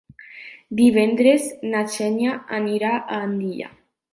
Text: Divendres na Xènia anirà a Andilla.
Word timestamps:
Divendres 0.79 1.45
na 1.73 1.83
Xènia 1.97 2.33
anirà 2.61 2.91
a 2.99 3.21
Andilla. 3.29 3.71